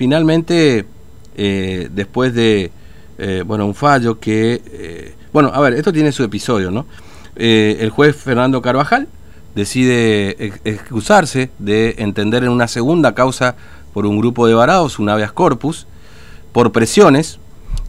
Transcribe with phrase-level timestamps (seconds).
[0.00, 0.86] finalmente,
[1.36, 2.70] eh, después de,
[3.18, 6.86] eh, bueno, un fallo que, eh, bueno, a ver, esto tiene su episodio, ¿no?
[7.36, 9.08] el juez Fernando Carvajal
[9.54, 13.56] decide excusarse de entender en una segunda causa
[13.92, 15.86] por un grupo de varados, un habeas corpus,
[16.52, 17.38] por presiones,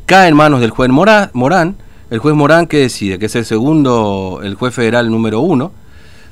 [0.05, 1.77] cae en manos del juez Morán,
[2.09, 5.71] el juez Morán que decide, que es el segundo, el juez federal número uno,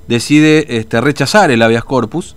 [0.10, 2.36] decide este, rechazar el habeas corpus,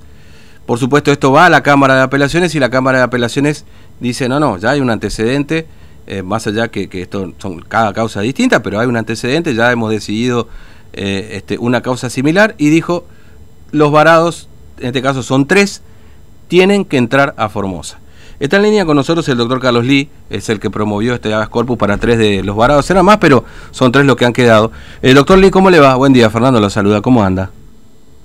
[0.67, 3.65] por supuesto, esto va a la Cámara de Apelaciones y la Cámara de Apelaciones
[4.01, 5.67] dice, no, no, ya hay un antecedente,
[6.07, 9.73] eh, más allá que, que, esto son cada causa distinta, pero hay un antecedente, ya
[9.73, 10.49] hemos decidido
[10.93, 13.07] eh, este, una causa similar y dijo,
[13.71, 15.83] los varados, en este caso son tres,
[16.49, 17.99] tienen que entrar a Formosa.
[18.41, 21.49] Está en línea con nosotros el doctor Carlos Lee, es el que promovió este habeas
[21.49, 22.91] corpus para tres de los varados.
[22.91, 24.73] Eran más, pero son tres los que han quedado.
[25.01, 25.95] El doctor Lee, ¿cómo le va?
[25.95, 27.01] Buen día, Fernando lo saluda.
[27.01, 27.51] ¿Cómo anda?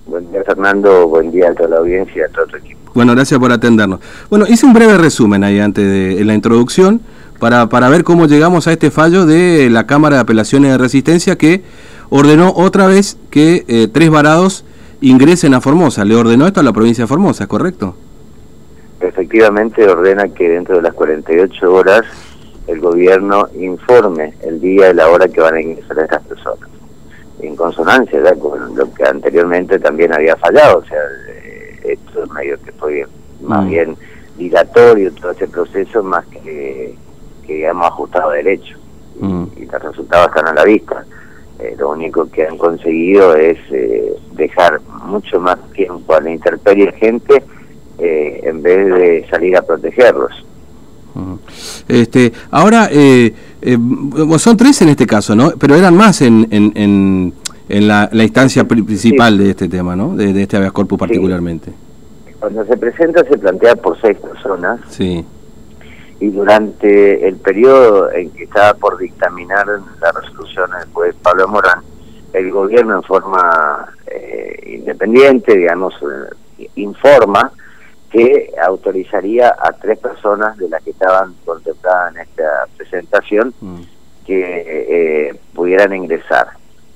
[0.07, 1.07] Buen día, Fernando.
[1.07, 2.91] Buen día a toda la audiencia y a todo el equipo.
[2.93, 3.99] Bueno, gracias por atendernos.
[4.29, 7.01] Bueno, hice un breve resumen ahí antes de la introducción
[7.39, 11.37] para, para ver cómo llegamos a este fallo de la Cámara de Apelaciones de Resistencia
[11.37, 11.61] que
[12.09, 14.63] ordenó otra vez que eh, tres varados
[15.01, 16.05] ingresen a Formosa.
[16.05, 17.95] Le ordenó esto a la provincia de Formosa, ¿correcto?
[19.01, 22.01] Efectivamente, ordena que dentro de las 48 horas
[22.65, 26.76] el gobierno informe el día y la hora que van a ingresar estas personas
[27.39, 30.97] en consonancia con lo que anteriormente también había fallado, o sea,
[31.29, 33.05] eh, esto es medio que fue
[33.41, 33.69] más mm.
[33.69, 33.97] bien
[34.37, 36.95] dilatorio todo ese proceso más que,
[37.45, 38.77] que digamos ajustado a derecho
[39.19, 39.43] mm.
[39.57, 41.05] y los resultados están a la vista.
[41.59, 46.91] Eh, lo único que han conseguido es eh, dejar mucho más tiempo a la intemperie
[46.93, 47.43] gente
[47.99, 50.45] en vez de salir a protegerlos.
[51.17, 51.35] Mm.
[51.87, 53.77] Este, ahora, eh, eh,
[54.37, 55.51] son tres en este caso, ¿no?
[55.59, 57.33] Pero eran más en, en,
[57.69, 60.15] en, la, instancia principal de este tema, ¿no?
[60.15, 61.71] De, este habeas corpus particularmente.
[62.39, 64.79] Cuando se presenta se plantea por seis personas.
[64.89, 65.25] Sí.
[66.19, 69.67] Y durante el periodo en que estaba por dictaminar
[70.01, 71.79] la resolución el juez Pablo Morán,
[72.33, 75.93] el gobierno en forma eh, independiente, digamos,
[76.75, 77.51] informa
[78.17, 83.81] que autorizaría a tres personas de las que estaban contempladas en esta presentación mm.
[84.25, 84.63] que
[85.29, 86.47] eh, pudieran ingresar.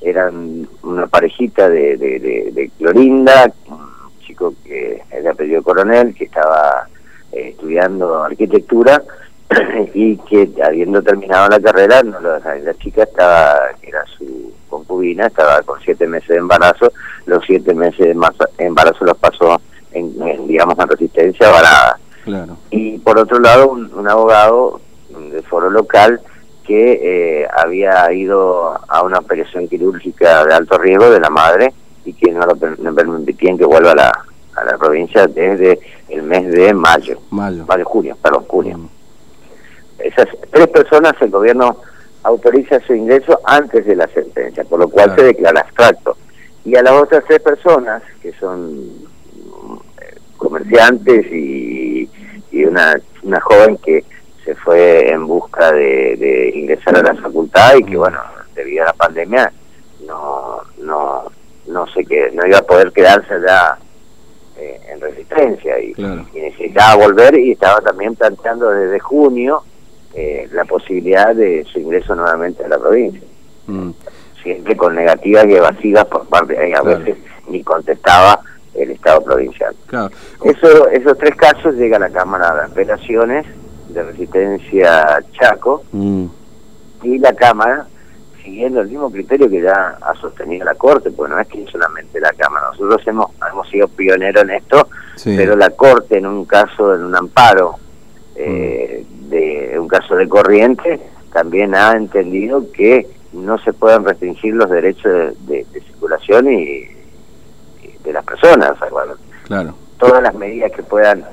[0.01, 6.87] Eran una parejita de, de, Clorinda, un chico que era apellido coronel, que estaba
[7.31, 9.03] eh, estudiando arquitectura
[9.93, 15.61] y que habiendo terminado la carrera, no la chica estaba, que era su concubina, estaba
[15.61, 16.91] con siete meses de embarazo,
[17.27, 19.61] los siete meses de embarazo los pasó
[19.91, 21.99] en, digamos, en resistencia varada.
[22.23, 22.57] Claro.
[22.69, 24.79] Y por otro lado, un, abogado
[25.09, 26.21] de foro local
[26.65, 31.73] que eh, había ido a una operación quirúrgica de alto riesgo de la madre
[32.05, 34.25] y que no lo permitían que vuelva a la,
[34.55, 35.79] a la provincia desde
[36.09, 37.19] el mes de mayo.
[37.31, 37.65] Mayo.
[37.65, 38.77] Vale, junio, perdón, junio.
[38.77, 38.89] Mm.
[39.99, 41.77] Esas tres personas el gobierno
[42.23, 46.17] autoriza su ingreso antes de la sentencia, por lo cual se declara abstracto.
[46.63, 49.00] Y a las otras tres personas, que son
[50.41, 52.09] comerciantes y,
[52.65, 54.03] una, una joven que
[54.43, 58.19] se fue en busca de, ingresar a la facultad y que bueno
[58.55, 59.51] debido a la pandemia
[60.05, 61.23] no no
[61.67, 63.77] no sé qué no iba a poder quedarse ya
[64.57, 65.93] eh, en resistencia y,
[66.33, 69.63] necesitaba volver y estaba también planteando desde junio
[70.13, 73.21] eh, la posibilidad de su ingreso nuevamente a la provincia.
[73.67, 73.91] Mm.
[74.43, 78.41] siempre con negativas y evasivas por parte a veces ni contestaba
[78.73, 79.75] el Estado provincial.
[80.43, 83.45] Eso, esos tres casos llega a la Cámara de Apelaciones
[83.89, 86.25] de Resistencia Chaco mm.
[87.03, 87.87] y la Cámara,
[88.43, 92.19] siguiendo el mismo criterio que ya ha sostenido la Corte, pues no es que solamente
[92.19, 94.87] la Cámara, nosotros hemos, hemos sido pioneros en esto,
[95.23, 97.75] pero la Corte en un caso, en un amparo
[98.35, 99.29] eh, mm.
[99.29, 100.99] de un caso de corriente,
[101.33, 106.90] también ha entendido que no se pueden restringir los derechos de circulación y
[109.45, 109.75] claro.
[109.97, 111.23] Todas las medidas que puedan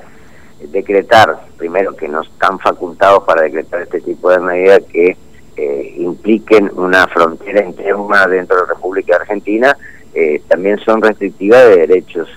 [0.67, 5.17] decretar, primero que no están facultados para decretar este tipo de medidas que
[5.55, 9.75] eh, impliquen una frontera interna dentro de la República Argentina,
[10.13, 12.27] eh, también son restrictivas de derechos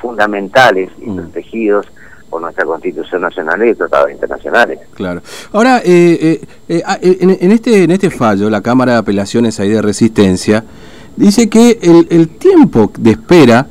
[0.00, 1.16] fundamentales y mm.
[1.16, 1.86] protegidos
[2.30, 4.80] por nuestra Constitución Nacional y tratados internacionales.
[4.94, 5.22] Claro.
[5.52, 6.40] Ahora, eh,
[6.84, 10.64] ah, en, este en este fallo, la Cámara de Apelaciones ahí de Resistencia
[11.16, 13.66] dice que el, el tiempo de espera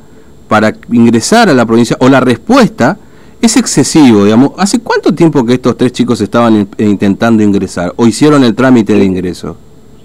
[0.48, 2.98] para ingresar a la provincia o la respuesta
[3.42, 4.52] es excesivo, digamos.
[4.58, 9.04] ¿Hace cuánto tiempo que estos tres chicos estaban intentando ingresar o hicieron el trámite de
[9.04, 9.58] ingreso?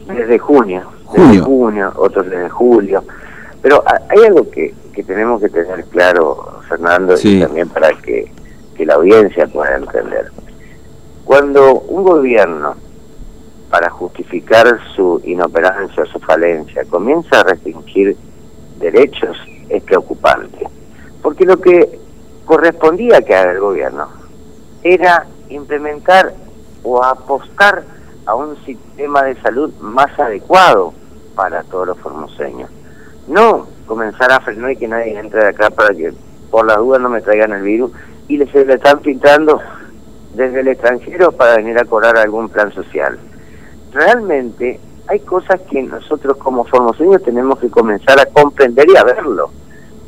[0.07, 0.83] Desde junio.
[1.05, 1.29] Junio.
[1.29, 3.05] Desde junio, otros desde julio.
[3.63, 8.31] Pero hay algo que, que tenemos que tener claro, Fernando, y también para que,
[8.77, 10.31] que la audiencia pueda entender.
[11.25, 12.75] Cuando un gobierno,
[13.71, 18.17] para justificar su inoperancia o su falencia, comienza a restringir
[18.79, 19.37] derechos,
[19.71, 20.67] es preocupante.
[21.23, 21.99] Porque lo que
[22.45, 24.09] correspondía que haga el gobierno
[24.83, 26.33] era implementar
[26.83, 27.85] o apostar
[28.27, 30.93] a un sistema de salud más adecuado
[31.35, 32.71] para todos los formoseños.
[33.29, 36.13] No comenzar a frenar y que nadie entre de acá para que
[36.51, 37.93] por la duda no me traigan el virus
[38.29, 39.61] y se le están pintando
[40.35, 43.19] desde el extranjero para venir a cobrar algún plan social.
[43.93, 49.51] Realmente hay cosas que nosotros como formoseños tenemos que comenzar a comprender y a verlo,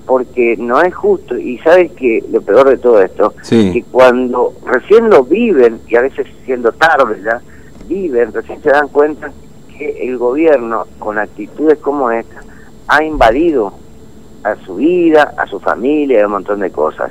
[0.07, 1.37] porque no es justo.
[1.37, 6.03] Y sabes que lo peor de todo esto, que cuando recién lo viven, y a
[6.03, 7.41] veces siendo tarde ya,
[7.87, 9.31] viven, recién se dan cuenta
[9.77, 12.41] que el gobierno, con actitudes como esta,
[12.89, 13.73] ha invadido
[14.45, 17.11] a su vida, a su familia, a un montón de cosas.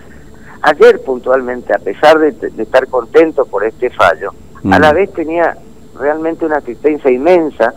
[0.61, 4.31] Ayer puntualmente, a pesar de, estar contento por este fallo,
[4.69, 4.95] a la mm.
[4.95, 5.57] vez tenía
[5.99, 7.73] realmente una tristeza inmensa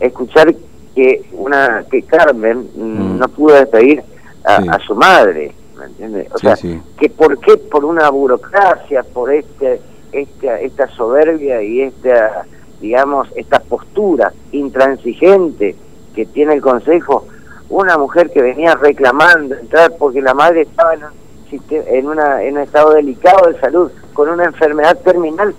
[0.00, 0.54] escuchar
[0.94, 3.18] que una que Carmen mm.
[3.18, 4.02] no pudo despedir
[4.44, 6.28] a, su madre, ¿me entiendes?
[6.32, 9.80] O sea, que por qué por una burocracia, por este,
[10.12, 12.44] este esta soberbia y esta
[12.80, 15.76] digamos esta postura intransigente
[16.14, 17.26] que tiene el Consejo,
[17.68, 21.12] una mujer que venía reclamando entrar porque la madre estaba en un,
[21.70, 25.54] en, una, en un estado delicado de salud, con una enfermedad terminal.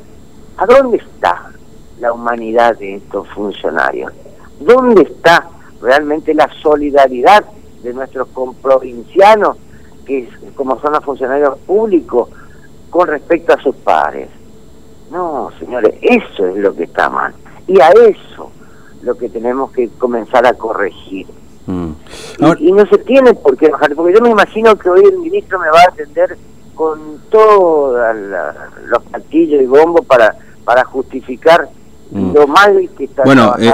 [0.58, 1.52] ¿A dónde está
[2.00, 4.14] la humanidad de estos funcionarios?
[4.60, 5.48] ¿Dónde está
[5.82, 7.44] realmente la solidaridad
[7.84, 9.58] de nuestros comprovincianos,
[10.06, 12.30] que como son los funcionarios públicos,
[12.90, 14.30] con respecto a sus pares?
[15.12, 17.34] No, señores, eso es lo que está mal.
[17.68, 18.52] Y a eso
[19.04, 21.28] lo que tenemos que comenzar a corregir.
[21.68, 21.92] Mm.
[22.60, 25.60] Y, no se tiene por qué bajar, porque yo me imagino que hoy el ministro
[25.60, 26.38] me va a atender
[26.76, 28.16] con todos
[28.86, 31.70] los patillos y bombos para, para justificar.
[32.12, 33.72] Lo mal que está Bueno, eh,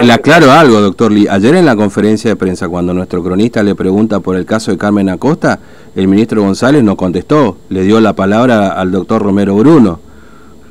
[0.00, 1.26] le, aclaro algo, doctor Lee.
[1.28, 4.78] Ayer en la conferencia de prensa, cuando nuestro cronista le pregunta por el caso de
[4.78, 5.58] Carmen Acosta,
[5.94, 10.00] el ministro González no contestó, le dio la palabra al doctor Romero Bruno,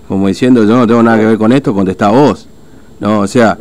[0.07, 2.47] como diciendo, yo no tengo nada que ver con esto, contestá vos.
[2.99, 3.57] No, o sea,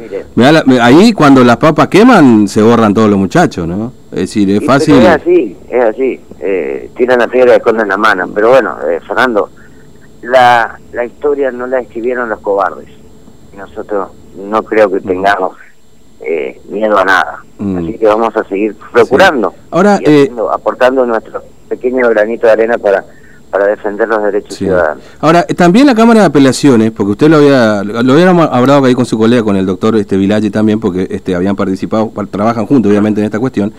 [0.82, 3.90] ahí cuando las papas queman se borran todos los muchachos, ¿no?
[4.12, 4.96] Es decir, es fácil.
[4.96, 6.20] Es así, es así.
[6.40, 8.28] Eh, tiran la piedra y esconden la mano.
[8.34, 9.48] Pero bueno, eh, Fernando,
[10.22, 12.99] la, la historia no la escribieron los cobardes.
[13.60, 15.06] Nosotros no creo que mm.
[15.06, 15.56] tengamos
[16.20, 17.44] eh, miedo a nada.
[17.58, 17.78] Mm.
[17.78, 19.54] Así que vamos a seguir procurando.
[19.70, 23.04] Ahora, eh, aportando nuestro pequeño granito de arena para
[23.50, 25.02] para defender los derechos ciudadanos.
[25.20, 29.06] Ahora, también la Cámara de Apelaciones, porque usted lo había lo habíamos hablado ahí con
[29.06, 33.20] su colega, con el doctor este Vilalle también, porque este habían participado, trabajan juntos obviamente
[33.20, 33.72] en esta cuestión,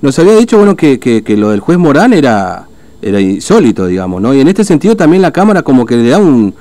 [0.00, 2.66] nos había dicho bueno que, que, lo del juez Morán era
[3.02, 4.32] era insólito, digamos, ¿no?
[4.32, 6.54] Y en este sentido también la Cámara como que le da un,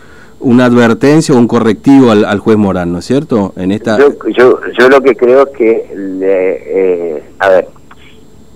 [0.46, 3.54] una advertencia o un correctivo al, juez Morán, ¿no es cierto?
[3.56, 3.98] En esta...
[3.98, 7.68] yo, yo, yo lo que creo que, le, eh, a ver,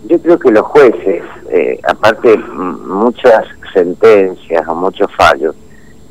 [0.06, 3.44] yo creo que los jueces, eh, aparte muchas
[3.74, 5.56] sentencias o muchos fallos,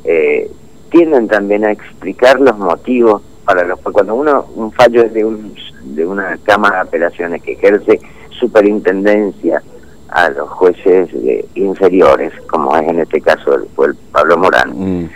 [0.03, 0.51] eh,
[0.91, 5.55] tienden también a explicar los motivos para los cuando uno un fallo es de un
[5.95, 7.99] de una cámara de apelaciones que ejerce
[8.31, 9.61] superintendencia
[10.09, 11.09] a los jueces
[11.55, 15.09] inferiores, como es en este caso el, el Pablo Morán, mm.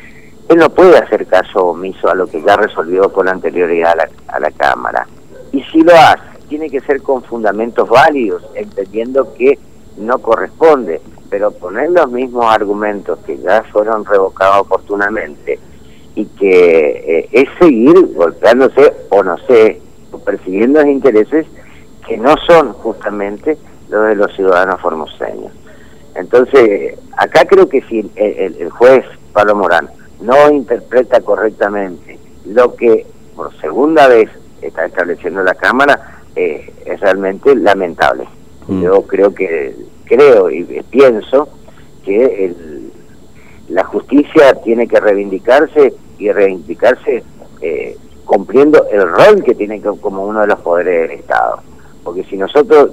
[0.53, 4.09] Él no puede hacer caso omiso a lo que ya resolvió con anterioridad a la,
[4.27, 5.07] a la Cámara.
[5.51, 9.59] Y si lo hace, tiene que ser con fundamentos válidos, entendiendo que
[9.97, 11.01] no corresponde
[11.33, 15.57] pero poner los mismos argumentos que ya fueron revocados oportunamente
[16.13, 19.81] y que eh, es seguir golpeándose o no sé,
[20.23, 21.47] persiguiendo intereses
[22.07, 23.57] que no son justamente
[23.89, 25.51] los de los ciudadanos formoseños.
[26.13, 29.89] Entonces, acá creo que si el, juez Pablo Morán
[30.23, 34.29] no interpreta correctamente lo que por segunda vez
[34.61, 38.27] está estableciendo la Cámara, eh, es realmente lamentable.
[38.67, 38.81] Mm.
[38.81, 39.75] Yo creo que
[40.05, 41.47] creo y pienso
[42.03, 42.53] que
[43.69, 47.23] la justicia tiene que reivindicarse y reivindicarse
[47.61, 51.61] eh, cumpliendo el rol que tiene como uno de los poderes del Estado.
[52.03, 52.91] Porque si nosotros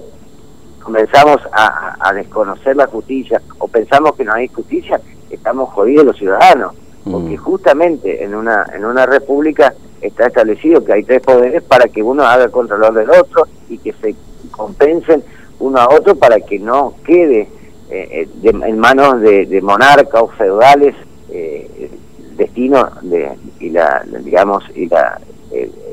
[0.83, 6.75] comenzamos a, desconocer la justicia o pensamos que no hay justicia, estamos jodidos los ciudadanos.
[7.05, 7.43] Porque mm.
[7.43, 12.25] justamente en una, en una república está establecido que hay tres poderes para que uno
[12.25, 14.15] haga el control del otro y que se
[14.51, 15.23] compensen
[15.61, 17.49] uno a otro para que no quede
[17.91, 20.95] eh, eh, en manos de, monarcas o feudales
[21.31, 21.91] eh,
[22.31, 25.21] el destino de, y la digamos y la,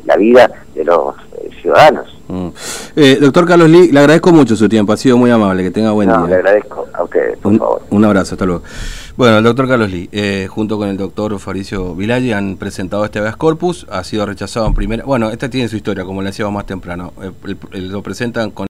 [0.05, 1.15] la vida de los
[1.61, 2.07] ciudadanos.
[2.27, 2.49] Mm.
[3.21, 6.07] doctor Carlos Lee, le agradezco mucho su tiempo, ha sido muy amable, que tenga buen
[6.07, 6.19] día.
[6.27, 7.81] Le agradezco a ustedes, por favor.
[7.89, 8.63] Un abrazo, hasta luego.
[9.17, 13.17] Bueno, el doctor Carlos Lee, eh, junto con el doctor Fabricio Vilaggi, han presentado este
[13.17, 15.03] habeas corpus, ha sido rechazado en primera.
[15.05, 17.13] Bueno, esta tiene su historia, como le decíamos más temprano.
[17.23, 18.65] Eh, lo presentan con